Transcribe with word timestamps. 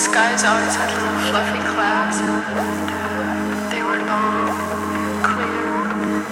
skies 0.00 0.44
always 0.48 0.74
had 0.80 0.88
little 0.96 1.20
fluffy 1.28 1.60
clouds, 1.70 2.18
and 2.24 2.88
uh, 2.88 3.68
they 3.68 3.82
were 3.84 4.00
long, 4.08 4.48
clear. 5.20 5.68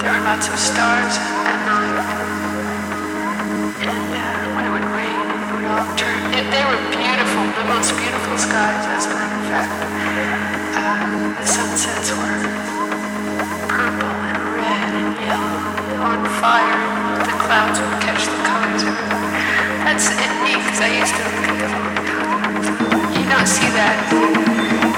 There 0.00 0.12
were 0.16 0.24
lots 0.24 0.48
of 0.48 0.56
stars 0.56 1.14
at 1.44 1.58
night. 1.68 2.00
And 3.84 4.08
uh, 4.08 4.56
when 4.56 4.64
it 4.64 4.72
would 4.72 4.88
rain, 4.96 5.20
it 5.20 5.52
would 5.52 5.68
all 5.68 5.84
turn. 6.00 6.16
It, 6.32 6.48
they 6.48 6.64
were 6.64 6.80
beautiful, 6.88 7.44
the 7.60 7.66
most 7.68 7.92
beautiful 7.92 8.36
skies, 8.40 8.84
as 8.88 9.04
a 9.04 9.12
matter 9.12 9.36
of 9.36 9.46
fact. 9.52 9.78
Uh, 10.74 11.36
the 11.36 11.46
sunsets 11.46 12.08
were 12.16 12.40
purple 13.68 14.16
and 14.32 14.42
red 14.56 14.90
and 14.96 15.12
yellow, 15.28 16.08
on 16.08 16.24
fire. 16.40 16.82
The 17.20 17.36
clouds 17.36 17.78
would 17.84 18.00
catch 18.00 18.24
the 18.24 18.38
colors 18.48 18.82
everywhere. 18.82 19.57
That's 19.88 20.10
neat 20.44 20.58
because 20.58 20.80
I 20.82 21.00
used 21.00 21.14
to 21.16 21.24
look 21.24 21.48
at 21.48 21.58
them. 21.64 21.72
You 23.16 23.24
don't 23.24 23.48
see 23.48 23.70
that. 23.72 23.96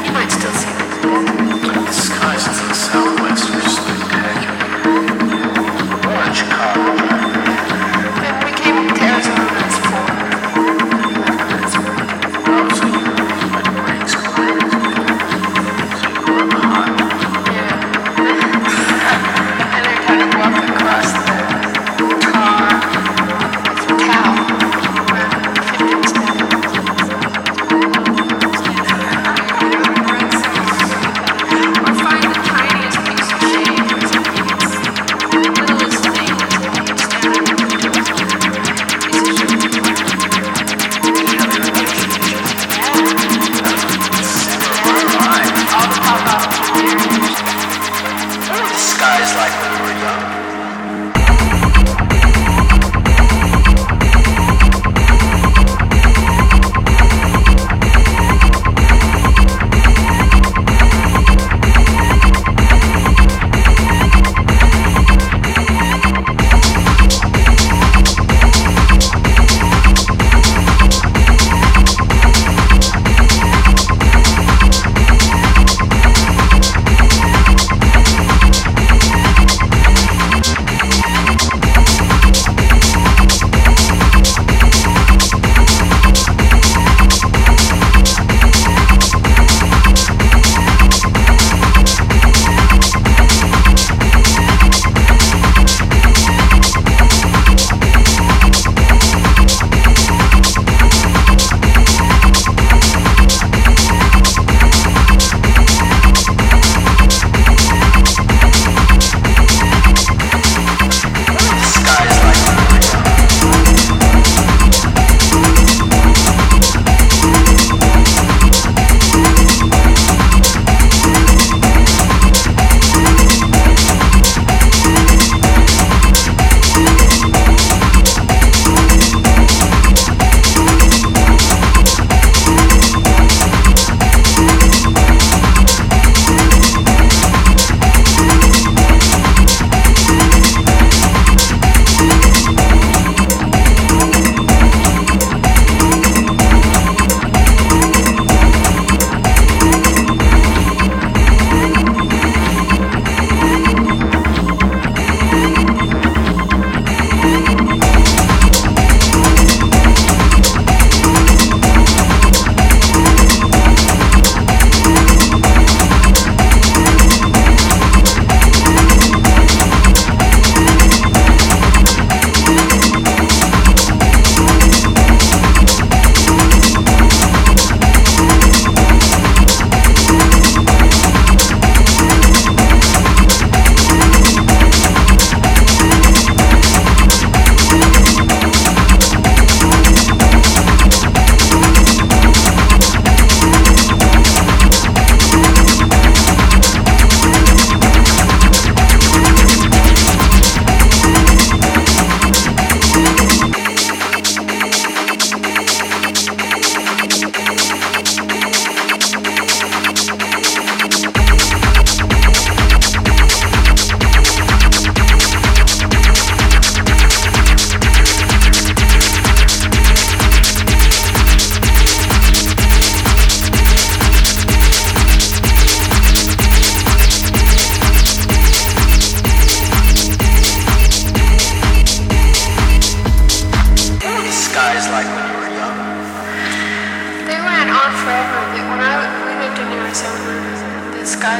You 0.04 0.10
might 0.10 0.32
still 0.32 0.50
see 0.50 0.66
them. 0.66 1.86
The 1.86 1.92
skies 1.92 2.48
of 2.48 2.56
the 2.68 2.74
southwest 2.74 3.54
are 3.54 4.09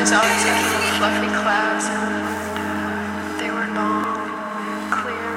skies 0.01 0.17
always 0.17 0.45
had 0.49 0.57
little 0.65 0.97
fluffy 0.97 1.29
clouds, 1.45 1.85
and 1.85 3.37
they 3.37 3.53
were 3.53 3.69
long, 3.77 4.33
clear. 4.89 5.29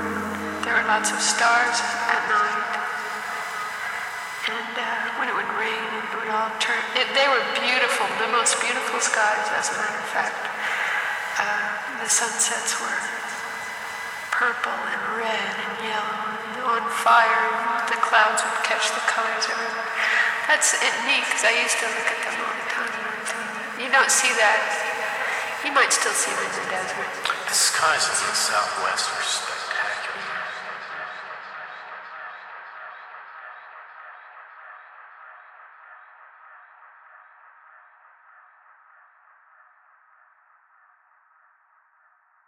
There 0.63 0.71
were 0.71 0.87
lots 0.87 1.11
of 1.11 1.19
stars 1.19 1.83
at 2.07 2.23
night, 2.31 2.71
and 4.55 4.73
uh, 4.79 5.19
when 5.19 5.27
it 5.27 5.35
would 5.35 5.51
rain, 5.59 5.83
it 5.99 6.15
would 6.15 6.31
all 6.31 6.47
turn. 6.63 6.79
It, 6.95 7.11
they 7.11 7.27
were 7.27 7.43
beautiful, 7.59 8.07
the 8.23 8.31
most 8.31 8.55
beautiful 8.63 9.03
skies, 9.03 9.51
as 9.51 9.67
a 9.67 9.75
matter 9.83 9.99
of 9.99 10.09
fact. 10.15 10.39
Uh, 11.43 11.99
the 11.99 12.07
sunsets 12.07 12.79
were 12.79 13.03
purple 14.31 14.79
and 14.79 15.03
red 15.19 15.53
and 15.59 15.75
yellow 15.91 16.39
and 16.39 16.55
on 16.79 16.83
fire. 17.03 17.51
The 17.91 17.99
clouds 17.99 18.39
would 18.39 18.63
catch 18.63 18.95
the 18.95 19.03
colors 19.11 19.43
everywhere. 19.43 19.91
That's 20.47 20.71
neat 21.03 21.27
because 21.27 21.43
I 21.51 21.51
used 21.51 21.75
to 21.83 21.87
look 21.91 22.07
at 22.07 22.19
them 22.31 22.39
all 22.39 22.55
the 22.55 22.67
time. 22.71 22.92
You 23.81 23.89
don't 23.89 24.11
see 24.11 24.29
that. 24.37 24.59
You 25.65 25.73
might 25.73 25.91
still 25.91 26.13
see 26.13 26.29
them 26.29 26.45
in 26.45 26.53
the 26.61 26.69
desert. 26.69 27.09
The 27.49 27.57
skies 27.57 28.05
of 28.05 28.13
the 28.21 28.35
southwest 28.37 29.09
are 29.09 29.25
spectacular. 29.25 29.72